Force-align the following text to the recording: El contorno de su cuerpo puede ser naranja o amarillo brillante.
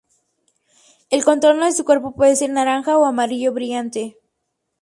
El 1.11 1.23
contorno 1.23 1.65
de 1.65 1.73
su 1.73 1.85
cuerpo 1.85 2.15
puede 2.15 2.35
ser 2.35 2.49
naranja 2.49 2.97
o 2.97 3.05
amarillo 3.05 3.53
brillante. 3.53 4.17